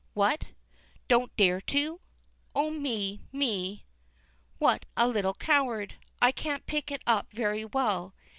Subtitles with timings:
[0.15, 0.45] What?
[1.07, 2.01] Don't dare to?
[2.55, 3.85] Oh, me, me,
[4.57, 5.93] what a little coward!
[6.19, 8.15] I can't pick it up very well.